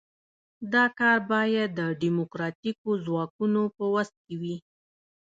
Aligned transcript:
دا 0.73 0.85
کار 0.99 1.17
باید 1.31 1.69
د 1.79 1.81
ډیموکراتیکو 2.01 2.89
ځواکونو 3.05 3.61
په 3.77 3.83
وس 3.93 4.09
کې 4.23 4.33
وي. 4.41 4.55